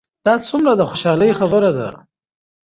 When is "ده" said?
1.77-1.89